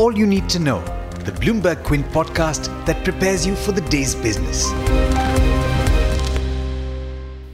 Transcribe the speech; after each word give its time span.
all 0.00 0.16
you 0.16 0.26
need 0.26 0.48
to 0.48 0.58
know, 0.58 0.80
the 1.26 1.32
Bloomberg 1.32 1.84
Quint 1.84 2.06
podcast 2.06 2.68
that 2.86 3.04
prepares 3.04 3.46
you 3.46 3.54
for 3.54 3.72
the 3.72 3.82
day's 3.82 4.14
business. 4.14 4.70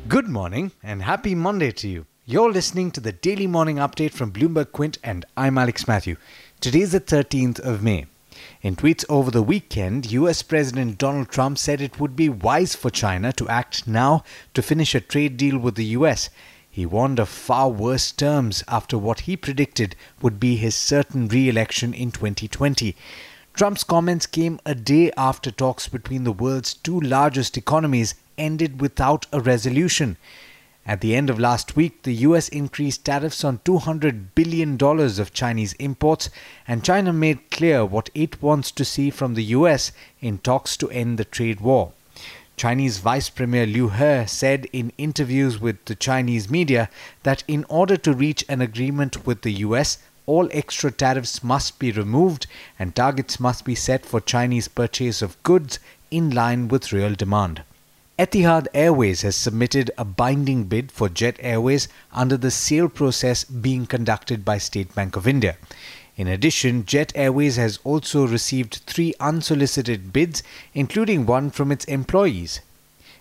Good 0.06 0.28
morning 0.28 0.70
and 0.80 1.02
happy 1.02 1.34
Monday 1.34 1.72
to 1.72 1.88
you. 1.88 2.06
You're 2.24 2.52
listening 2.52 2.92
to 2.92 3.00
the 3.00 3.10
daily 3.10 3.48
morning 3.48 3.78
update 3.78 4.12
from 4.12 4.30
Bloomberg 4.30 4.70
Quint, 4.70 4.96
and 5.02 5.24
I'm 5.36 5.58
Alex 5.58 5.88
Matthew. 5.88 6.18
Today 6.60 6.82
is 6.82 6.92
the 6.92 7.00
13th 7.00 7.58
of 7.58 7.82
May. 7.82 8.06
In 8.62 8.76
tweets 8.76 9.04
over 9.08 9.32
the 9.32 9.42
weekend, 9.42 10.12
US 10.12 10.42
President 10.42 10.98
Donald 10.98 11.28
Trump 11.28 11.58
said 11.58 11.80
it 11.80 11.98
would 11.98 12.14
be 12.14 12.28
wise 12.28 12.76
for 12.76 12.90
China 12.90 13.32
to 13.32 13.48
act 13.48 13.88
now 13.88 14.22
to 14.54 14.62
finish 14.62 14.94
a 14.94 15.00
trade 15.00 15.36
deal 15.36 15.58
with 15.58 15.74
the 15.74 15.96
US. 15.96 16.30
He 16.76 16.84
warned 16.84 17.18
of 17.18 17.30
far 17.30 17.70
worse 17.70 18.12
terms 18.12 18.62
after 18.68 18.98
what 18.98 19.20
he 19.20 19.34
predicted 19.34 19.96
would 20.20 20.38
be 20.38 20.56
his 20.56 20.76
certain 20.76 21.26
re 21.26 21.48
election 21.48 21.94
in 21.94 22.12
2020. 22.12 22.94
Trump's 23.54 23.82
comments 23.82 24.26
came 24.26 24.60
a 24.66 24.74
day 24.74 25.10
after 25.16 25.50
talks 25.50 25.88
between 25.88 26.24
the 26.24 26.32
world's 26.32 26.74
two 26.74 27.00
largest 27.00 27.56
economies 27.56 28.14
ended 28.36 28.78
without 28.78 29.24
a 29.32 29.40
resolution. 29.40 30.18
At 30.84 31.00
the 31.00 31.16
end 31.16 31.30
of 31.30 31.40
last 31.40 31.76
week, 31.76 32.02
the 32.02 32.12
US 32.28 32.50
increased 32.50 33.06
tariffs 33.06 33.42
on 33.42 33.60
$200 33.64 34.34
billion 34.34 34.76
of 34.78 35.32
Chinese 35.32 35.72
imports, 35.78 36.28
and 36.68 36.84
China 36.84 37.10
made 37.10 37.50
clear 37.50 37.86
what 37.86 38.10
it 38.14 38.42
wants 38.42 38.70
to 38.72 38.84
see 38.84 39.08
from 39.08 39.32
the 39.32 39.44
US 39.44 39.92
in 40.20 40.36
talks 40.36 40.76
to 40.76 40.90
end 40.90 41.16
the 41.16 41.24
trade 41.24 41.62
war. 41.62 41.94
Chinese 42.56 42.98
Vice 42.98 43.28
Premier 43.28 43.66
Liu 43.66 43.90
He 43.90 44.26
said 44.26 44.66
in 44.72 44.90
interviews 44.96 45.60
with 45.60 45.84
the 45.84 45.94
Chinese 45.94 46.48
media 46.48 46.88
that 47.22 47.44
in 47.46 47.66
order 47.68 47.98
to 47.98 48.14
reach 48.14 48.46
an 48.48 48.62
agreement 48.62 49.26
with 49.26 49.42
the 49.42 49.52
US, 49.66 49.98
all 50.24 50.48
extra 50.52 50.90
tariffs 50.90 51.44
must 51.44 51.78
be 51.78 51.92
removed 51.92 52.46
and 52.78 52.94
targets 52.94 53.38
must 53.38 53.66
be 53.66 53.74
set 53.74 54.06
for 54.06 54.22
Chinese 54.22 54.68
purchase 54.68 55.20
of 55.20 55.40
goods 55.42 55.78
in 56.10 56.30
line 56.30 56.68
with 56.68 56.92
real 56.92 57.14
demand. 57.14 57.62
Etihad 58.18 58.68
Airways 58.72 59.20
has 59.20 59.36
submitted 59.36 59.90
a 59.98 60.04
binding 60.06 60.64
bid 60.64 60.90
for 60.90 61.10
Jet 61.10 61.36
Airways 61.40 61.88
under 62.10 62.38
the 62.38 62.50
sale 62.50 62.88
process 62.88 63.44
being 63.44 63.84
conducted 63.84 64.46
by 64.46 64.56
State 64.56 64.94
Bank 64.94 65.16
of 65.16 65.28
India. 65.28 65.58
In 66.16 66.28
addition, 66.28 66.86
Jet 66.86 67.12
Airways 67.14 67.56
has 67.56 67.78
also 67.84 68.26
received 68.26 68.80
three 68.86 69.12
unsolicited 69.20 70.14
bids, 70.14 70.42
including 70.72 71.26
one 71.26 71.50
from 71.50 71.70
its 71.70 71.84
employees. 71.84 72.60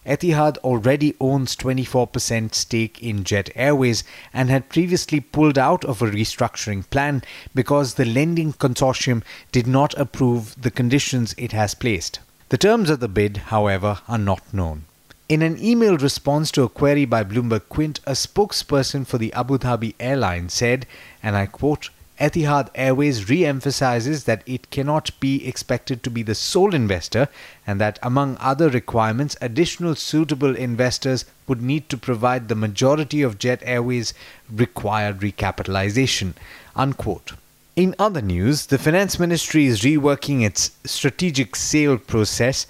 Etihad 0.06 0.58
already 0.60 1.16
owns 1.20 1.56
24% 1.56 2.54
stake 2.54 3.02
in 3.02 3.24
Jet 3.24 3.50
Airways 3.56 4.04
and 4.34 4.50
had 4.50 4.70
previously 4.70 5.20
pulled 5.20 5.58
out 5.58 5.84
of 5.84 6.02
a 6.02 6.10
restructuring 6.10 6.90
plan 6.90 7.24
because 7.54 7.96
the 7.96 8.06
lending 8.06 8.54
consortium 8.54 9.24
did 9.52 9.68
not 9.68 9.94
approve 9.98 10.56
the 10.62 10.72
conditions 10.72 11.34
it 11.38 11.52
has 11.52 11.74
placed. 11.74 12.20
The 12.50 12.58
terms 12.58 12.90
of 12.90 13.00
the 13.00 13.10
bid, 13.10 13.38
however, 13.48 14.00
are 14.08 14.20
not 14.20 14.54
known. 14.54 14.86
In 15.28 15.42
an 15.42 15.58
email 15.62 15.98
response 15.98 16.52
to 16.52 16.62
a 16.62 16.70
query 16.70 17.06
by 17.06 17.24
Bloomberg 17.24 17.68
Quint, 17.68 18.00
a 18.06 18.12
spokesperson 18.12 19.08
for 19.08 19.18
the 19.18 19.34
Abu 19.34 19.58
Dhabi 19.58 19.96
airline 20.00 20.50
said, 20.50 20.86
and 21.24 21.36
I 21.36 21.48
quote, 21.48 21.90
Etihad 22.20 22.70
Airways 22.76 23.30
re 23.30 23.46
emphasizes 23.46 24.24
that 24.24 24.42
it 24.46 24.70
cannot 24.70 25.12
be 25.20 25.46
expected 25.46 26.02
to 26.02 26.10
be 26.10 26.24
the 26.24 26.34
sole 26.34 26.74
investor 26.74 27.28
and 27.68 27.82
that, 27.82 28.00
among 28.02 28.38
other 28.40 28.70
requirements, 28.70 29.36
additional 29.42 29.96
suitable 29.96 30.56
investors 30.56 31.26
would 31.46 31.62
need 31.62 31.90
to 31.90 31.98
provide 31.98 32.48
the 32.48 32.56
majority 32.56 33.22
of 33.22 33.38
Jet 33.38 33.62
Airways' 33.64 34.14
required 34.50 35.20
recapitalization. 35.20 36.34
Unquote. 36.76 37.34
In 37.76 37.94
other 38.00 38.22
news, 38.22 38.68
the 38.68 38.78
Finance 38.78 39.20
Ministry 39.20 39.66
is 39.66 39.82
reworking 39.82 40.42
its 40.42 40.72
strategic 40.86 41.58
sale 41.58 41.98
process 41.98 42.66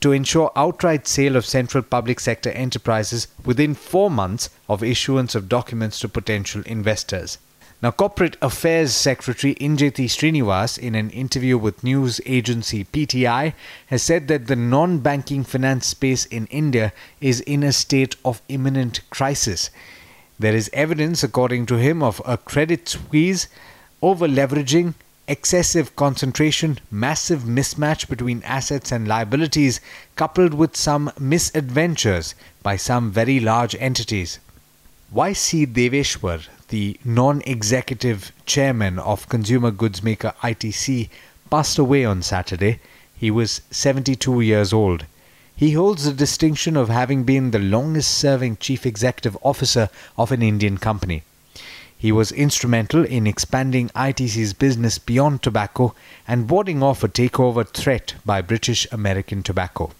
to 0.00 0.12
ensure 0.12 0.52
outright 0.54 1.08
sale 1.08 1.36
of 1.36 1.46
central 1.46 1.82
public 1.82 2.20
sector 2.20 2.50
enterprises 2.50 3.28
within 3.46 3.74
four 3.74 4.10
months 4.10 4.50
of 4.68 4.82
issuance 4.82 5.34
of 5.34 5.48
documents 5.48 5.98
to 6.00 6.08
potential 6.10 6.62
investors. 6.66 7.38
Now, 7.82 7.90
Corporate 7.90 8.36
Affairs 8.42 8.92
Secretary 8.94 9.54
Injeti 9.54 10.04
Srinivas, 10.04 10.76
in 10.76 10.94
an 10.94 11.08
interview 11.08 11.56
with 11.56 11.82
news 11.82 12.20
agency 12.26 12.84
PTI, 12.84 13.54
has 13.86 14.02
said 14.02 14.28
that 14.28 14.48
the 14.48 14.56
non 14.56 14.98
banking 14.98 15.44
finance 15.44 15.86
space 15.86 16.26
in 16.26 16.46
India 16.48 16.92
is 17.22 17.40
in 17.40 17.62
a 17.62 17.72
state 17.72 18.16
of 18.22 18.42
imminent 18.50 19.00
crisis. 19.08 19.70
There 20.38 20.54
is 20.54 20.68
evidence, 20.74 21.22
according 21.22 21.64
to 21.66 21.76
him, 21.76 22.02
of 22.02 22.20
a 22.26 22.36
credit 22.36 22.86
squeeze 22.86 23.48
over 24.02 24.28
leveraging, 24.28 24.92
excessive 25.26 25.96
concentration, 25.96 26.80
massive 26.90 27.44
mismatch 27.44 28.10
between 28.10 28.42
assets 28.42 28.92
and 28.92 29.08
liabilities, 29.08 29.80
coupled 30.16 30.52
with 30.52 30.76
some 30.76 31.12
misadventures 31.18 32.34
by 32.62 32.76
some 32.76 33.10
very 33.10 33.40
large 33.40 33.74
entities. 33.76 34.38
YC 35.14 35.72
Deveshwar, 35.72 36.46
the 36.70 36.98
non 37.04 37.42
executive 37.42 38.32
chairman 38.46 38.98
of 38.98 39.28
consumer 39.28 39.70
goods 39.70 40.02
maker 40.02 40.32
ITC, 40.42 41.08
passed 41.50 41.78
away 41.78 42.04
on 42.04 42.22
Saturday. 42.22 42.80
He 43.16 43.30
was 43.30 43.60
72 43.70 44.40
years 44.40 44.72
old. 44.72 45.04
He 45.54 45.72
holds 45.72 46.04
the 46.04 46.12
distinction 46.12 46.76
of 46.76 46.88
having 46.88 47.24
been 47.24 47.50
the 47.50 47.58
longest 47.58 48.16
serving 48.16 48.56
chief 48.56 48.86
executive 48.86 49.36
officer 49.42 49.90
of 50.16 50.32
an 50.32 50.42
Indian 50.42 50.78
company. 50.78 51.22
He 51.98 52.12
was 52.12 52.32
instrumental 52.32 53.04
in 53.04 53.26
expanding 53.26 53.90
ITC's 53.90 54.54
business 54.54 54.98
beyond 54.98 55.42
tobacco 55.42 55.94
and 56.26 56.48
warding 56.48 56.82
off 56.82 57.04
a 57.04 57.08
takeover 57.08 57.68
threat 57.68 58.14
by 58.24 58.40
British 58.40 58.86
American 58.90 59.42
Tobacco. 59.42 59.90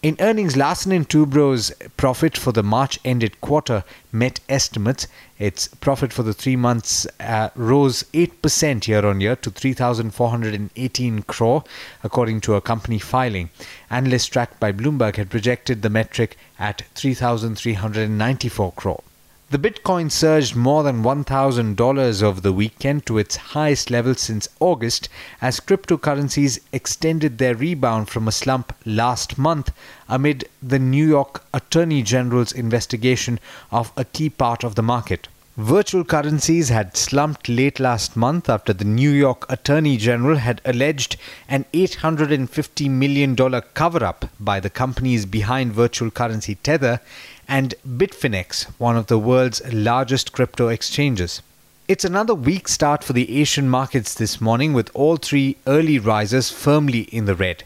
In 0.00 0.16
earnings, 0.20 0.56
Larsen 0.56 1.04
& 1.04 1.06
Toubro's 1.06 1.72
profit 1.96 2.38
for 2.38 2.52
the 2.52 2.62
March-ended 2.62 3.40
quarter 3.40 3.82
met 4.12 4.38
estimates. 4.48 5.08
Its 5.40 5.66
profit 5.66 6.12
for 6.12 6.22
the 6.22 6.32
three 6.32 6.54
months 6.54 7.04
uh, 7.18 7.50
rose 7.56 8.04
8% 8.14 8.86
year-on-year 8.86 9.34
to 9.34 9.50
3,418 9.50 11.22
crore, 11.22 11.64
according 12.04 12.40
to 12.42 12.54
a 12.54 12.60
company 12.60 13.00
filing. 13.00 13.50
Analysts 13.90 14.26
tracked 14.26 14.60
by 14.60 14.70
Bloomberg 14.70 15.16
had 15.16 15.30
projected 15.30 15.82
the 15.82 15.90
metric 15.90 16.36
at 16.60 16.82
3,394 16.94 18.72
crore. 18.74 19.02
The 19.50 19.58
Bitcoin 19.58 20.12
surged 20.12 20.54
more 20.54 20.82
than 20.82 21.02
$1,000 21.02 22.22
over 22.22 22.38
the 22.38 22.52
weekend 22.52 23.06
to 23.06 23.16
its 23.16 23.36
highest 23.36 23.90
level 23.90 24.14
since 24.14 24.46
August 24.60 25.08
as 25.40 25.58
cryptocurrencies 25.58 26.60
extended 26.70 27.38
their 27.38 27.54
rebound 27.54 28.10
from 28.10 28.28
a 28.28 28.32
slump 28.32 28.74
last 28.84 29.38
month 29.38 29.72
amid 30.06 30.46
the 30.62 30.78
New 30.78 31.08
York 31.08 31.44
Attorney 31.54 32.02
General's 32.02 32.52
investigation 32.52 33.40
of 33.70 33.90
a 33.96 34.04
key 34.04 34.28
part 34.28 34.64
of 34.64 34.74
the 34.74 34.82
market. 34.82 35.28
Virtual 35.58 36.04
currencies 36.04 36.68
had 36.68 36.96
slumped 36.96 37.48
late 37.48 37.80
last 37.80 38.16
month 38.16 38.48
after 38.48 38.72
the 38.72 38.84
New 38.84 39.10
York 39.10 39.44
Attorney 39.48 39.96
General 39.96 40.36
had 40.36 40.60
alleged 40.64 41.16
an 41.48 41.64
$850 41.72 42.88
million 42.88 43.34
cover 43.74 44.04
up 44.04 44.26
by 44.38 44.60
the 44.60 44.70
companies 44.70 45.26
behind 45.26 45.72
virtual 45.72 46.12
currency 46.12 46.54
Tether 46.54 47.00
and 47.48 47.74
Bitfinex, 47.84 48.66
one 48.78 48.96
of 48.96 49.08
the 49.08 49.18
world's 49.18 49.60
largest 49.72 50.30
crypto 50.30 50.68
exchanges. 50.68 51.42
It's 51.88 52.04
another 52.04 52.36
weak 52.36 52.68
start 52.68 53.02
for 53.02 53.12
the 53.12 53.40
Asian 53.40 53.68
markets 53.68 54.14
this 54.14 54.40
morning 54.40 54.74
with 54.74 54.92
all 54.94 55.16
three 55.16 55.56
early 55.66 55.98
risers 55.98 56.52
firmly 56.52 57.00
in 57.10 57.24
the 57.24 57.34
red. 57.34 57.64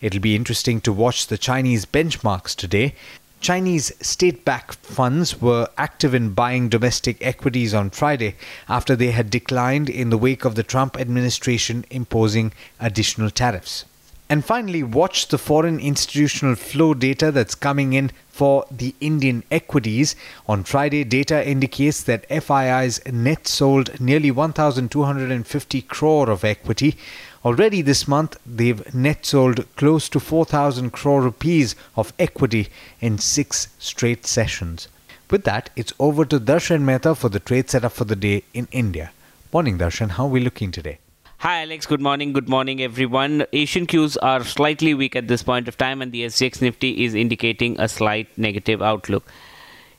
It'll 0.00 0.20
be 0.20 0.36
interesting 0.36 0.80
to 0.82 0.92
watch 0.92 1.26
the 1.26 1.38
Chinese 1.38 1.84
benchmarks 1.84 2.54
today. 2.54 2.94
Chinese 3.40 3.92
state 4.00 4.44
backed 4.44 4.76
funds 4.84 5.40
were 5.40 5.68
active 5.78 6.12
in 6.14 6.34
buying 6.34 6.68
domestic 6.68 7.16
equities 7.20 7.72
on 7.72 7.90
Friday 7.90 8.34
after 8.68 8.96
they 8.96 9.12
had 9.12 9.30
declined 9.30 9.88
in 9.88 10.10
the 10.10 10.18
wake 10.18 10.44
of 10.44 10.56
the 10.56 10.62
Trump 10.62 10.98
administration 10.98 11.84
imposing 11.90 12.52
additional 12.80 13.30
tariffs. 13.30 13.84
And 14.30 14.44
finally, 14.44 14.82
watch 14.82 15.28
the 15.28 15.38
foreign 15.38 15.80
institutional 15.80 16.54
flow 16.54 16.92
data 16.92 17.32
that's 17.32 17.54
coming 17.54 17.94
in 17.94 18.10
for 18.28 18.66
the 18.70 18.94
Indian 19.00 19.42
equities. 19.50 20.14
On 20.46 20.64
Friday, 20.64 21.02
data 21.04 21.48
indicates 21.48 22.02
that 22.02 22.28
FIIs 22.28 23.10
net 23.10 23.48
sold 23.48 23.98
nearly 23.98 24.30
1,250 24.30 25.82
crore 25.82 26.28
of 26.28 26.44
equity. 26.44 26.96
Already 27.42 27.80
this 27.80 28.06
month, 28.06 28.36
they've 28.44 28.94
net 28.94 29.24
sold 29.24 29.64
close 29.76 30.10
to 30.10 30.20
4,000 30.20 30.90
crore 30.90 31.22
rupees 31.22 31.74
of 31.96 32.12
equity 32.18 32.68
in 33.00 33.16
six 33.16 33.68
straight 33.78 34.26
sessions. 34.26 34.88
With 35.30 35.44
that, 35.44 35.70
it's 35.74 35.94
over 35.98 36.26
to 36.26 36.38
Darshan 36.38 36.82
Mehta 36.82 37.14
for 37.14 37.30
the 37.30 37.40
trade 37.40 37.70
setup 37.70 37.92
for 37.92 38.04
the 38.04 38.16
day 38.16 38.44
in 38.52 38.68
India. 38.72 39.10
Morning, 39.54 39.78
Darshan. 39.78 40.10
How 40.10 40.24
are 40.24 40.28
we 40.28 40.40
looking 40.40 40.70
today? 40.70 40.98
Hi, 41.42 41.62
Alex. 41.62 41.86
Good 41.86 42.00
morning. 42.00 42.32
Good 42.32 42.48
morning, 42.48 42.82
everyone. 42.82 43.46
Asian 43.52 43.86
cues 43.86 44.16
are 44.16 44.42
slightly 44.42 44.92
weak 44.92 45.14
at 45.14 45.28
this 45.28 45.44
point 45.44 45.68
of 45.68 45.76
time, 45.76 46.02
and 46.02 46.10
the 46.10 46.24
SGX 46.24 46.60
Nifty 46.60 47.04
is 47.04 47.14
indicating 47.14 47.78
a 47.78 47.86
slight 47.86 48.26
negative 48.36 48.82
outlook. 48.82 49.22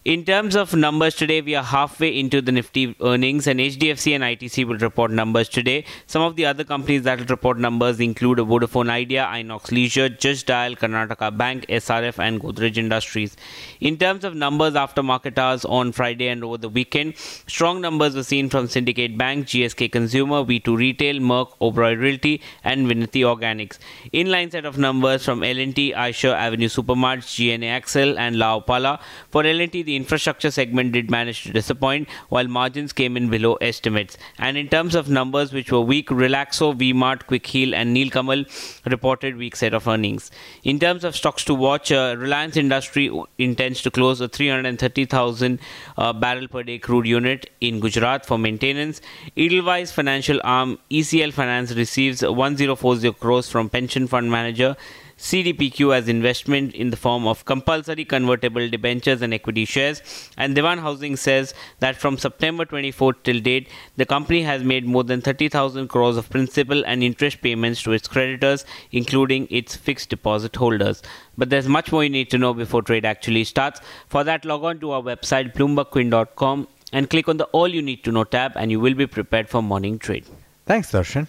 In 0.06 0.24
terms 0.24 0.56
of 0.56 0.74
numbers 0.74 1.13
today, 1.13 1.42
we 1.42 1.56
are 1.56 1.63
halfway 1.63 2.18
into 2.18 2.42
the 2.42 2.54
Nifty 2.54 2.96
earnings, 3.01 3.48
and 3.48 3.60
HDFC 3.60 4.16
and 4.16 4.24
ITC 4.24 4.66
will 4.66 4.78
report 4.78 5.12
numbers 5.12 5.50
today. 5.50 5.84
Some 6.07 6.22
of 6.22 6.38
the 6.38 6.46
other 6.46 6.63
companies 6.63 7.04
that 7.04 7.19
will 7.19 7.25
report 7.25 7.57
numbers 7.57 8.00
include 8.00 8.38
Vodafone 8.38 8.90
Idea, 8.90 9.25
Inox 9.30 9.72
Leisure, 9.72 10.07
Just 10.07 10.48
Dial, 10.48 10.78
Karnataka 10.78 11.38
Bank, 11.38 11.66
SRF, 11.68 12.18
and 12.18 12.40
Godrej 12.40 12.78
Industries. 12.78 13.36
In 13.81 13.98
terms 13.98 14.24
of 14.24 14.36
numbers 14.36 14.74
after 14.74 15.04
market 15.04 15.38
hours 15.38 15.66
on 15.66 15.92
Friday 15.92 16.30
and 16.30 16.46
over 16.46 16.57
the 16.57 16.69
weekend, 16.69 17.18
strong 17.18 17.81
numbers 17.81 18.16
were 18.16 18.24
seen 18.24 18.50
from 18.50 18.69
Syndicate 18.69 19.18
Bank, 19.18 19.48
GSK 19.48 19.92
Consumer, 19.92 20.46
V2 20.46 20.78
Retail, 20.78 21.16
Merck, 21.16 21.51
Oberoi 21.60 22.00
Realty, 22.00 22.42
and 22.63 22.88
Vinati 22.88 23.25
Organics. 23.25 23.80
Inline 24.13 24.50
set 24.50 24.63
of 24.63 24.78
numbers 24.78 25.25
from 25.25 25.44
L&T, 25.44 25.92
Eicher, 25.92 26.34
Avenue 26.34 26.69
Supermarts, 26.69 27.36
GNA 27.36 27.68
Axles, 27.68 28.16
and 28.16 28.38
La 28.38 28.62
Opala. 28.62 29.01
For 29.30 29.44
L&T, 29.44 29.88
the 29.89 29.95
infrastructure 29.95 30.51
segment 30.51 30.91
did 30.91 31.09
manage 31.09 31.44
to 31.44 31.51
disappoint, 31.51 32.07
while 32.30 32.47
margins 32.47 32.94
came 32.94 33.18
in 33.18 33.30
below 33.30 33.56
estimates. 33.56 34.18
And 34.38 34.56
in 34.56 34.68
terms 34.69 34.94
of 34.94 35.09
numbers 35.09 35.51
which 35.51 35.71
were 35.71 35.81
weak, 35.81 36.09
Relaxo, 36.09 36.68
VMart, 36.81 37.25
Quick 37.25 37.47
Heal, 37.47 37.74
and 37.74 37.95
Nilkamal 37.95 38.45
reported 38.86 39.38
weak 39.38 39.56
set 39.56 39.74
of 39.74 39.88
earnings. 39.88 40.30
In 40.63 40.80
terms 40.80 41.03
of 41.03 41.15
stocks 41.15 41.44
to 41.45 41.56
watch, 41.56 41.91
uh, 41.91 42.15
Reliance 42.18 42.56
Industry 42.56 43.09
intends 43.39 43.81
to 43.81 43.89
close 43.89 44.21
a 44.21 44.27
330,000 44.27 45.59
uh, 45.97 46.13
barrel 46.13 46.47
per 46.47 46.63
day 46.63 46.77
crude 46.77 47.07
unit 47.07 47.50
in 47.59 47.80
Gujarat 47.80 48.25
for 48.25 48.38
maintenance. 48.38 49.01
Edelweiss 49.36 49.91
financial 49.91 50.39
arm 50.44 50.77
ECL 50.91 51.33
Finance 51.33 51.71
receives 51.74 52.21
1040 52.21 53.13
crores 53.13 53.50
from 53.50 53.69
pension 53.69 54.07
fund 54.07 54.30
manager 54.30 54.75
CDPQ 55.19 55.94
as 55.94 56.07
investment 56.07 56.74
in 56.74 56.92
the 56.92 56.98
form 56.98 57.27
of 57.27 57.44
compulsory 57.44 58.06
convertible 58.06 58.69
debentures 58.69 59.21
and 59.21 59.33
equity 59.33 59.66
shares. 59.66 60.01
And 60.38 60.56
Dewan 60.56 60.80
Housing 60.80 61.18
says 61.18 61.54
that 61.80 61.98
from 61.98 62.18
September 62.18 62.63
24 62.63 63.13
till 63.16 63.42
date, 63.42 63.68
the 63.98 64.06
company 64.06 64.44
has 64.44 64.63
made 64.63 64.86
more 64.86 65.04
than 65.04 65.21
30,000 65.21 65.89
crores 65.89 66.16
of 66.16 66.30
principal 66.30 66.86
and 66.86 67.04
interest 67.04 67.42
payments 67.42 67.83
to 67.83 67.92
its 67.92 68.07
creditors, 68.07 68.66
including 68.92 69.48
its 69.50 69.75
fixed 69.75 70.10
deposit 70.10 70.56
holders. 70.56 71.04
But 71.38 71.50
there's 71.50 71.68
much 71.68 71.92
more 71.92 72.04
you 72.04 72.10
need 72.10 72.30
to 72.31 72.38
know 72.38 72.54
before 72.54 72.81
trade 72.81 73.06
actually 73.06 73.44
starts. 73.44 73.81
For 74.07 74.24
that, 74.24 74.45
log 74.45 74.63
on 74.63 74.80
to 74.80 74.92
our 74.92 75.01
website, 75.01 75.54
bloombergquint.com, 75.54 76.68
and 76.94 77.10
click 77.10 77.27
on 77.27 77.38
the 77.38 77.45
All 77.45 77.68
You 77.68 77.81
Need 77.81 78.06
to 78.06 78.12
Know 78.12 78.24
tab, 78.24 78.54
and 78.56 78.72
you 78.72 78.80
will 78.80 78.94
be 78.94 79.06
prepared 79.06 79.50
for 79.50 79.62
morning 79.62 80.00
trade. 80.00 80.25
Thanks, 80.65 80.92
Darshan. 80.92 81.27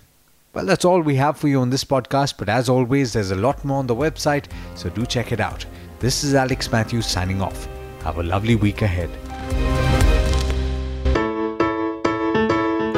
Well, 0.52 0.67
that's 0.67 0.85
all 0.85 1.00
we 1.00 1.14
have 1.14 1.37
for 1.37 1.47
you 1.47 1.61
on 1.61 1.70
this 1.70 1.85
podcast, 1.85 2.35
but 2.37 2.49
as 2.49 2.69
always, 2.69 3.12
there's 3.12 3.31
a 3.31 3.37
lot 3.37 3.64
more 3.64 3.79
on 3.79 3.87
the 3.87 3.94
website, 3.94 4.47
so 4.75 4.91
do 4.91 5.06
check 5.06 5.31
it 5.31 5.38
out. 5.38 5.64
This 6.00 6.25
is 6.25 6.35
Alex 6.35 6.73
Matthews 6.73 7.06
signing 7.06 7.41
off. 7.41 7.69
Have 8.02 8.19
a 8.19 8.25
lovely 8.25 8.56
week 8.56 8.82
ahead. 8.82 9.11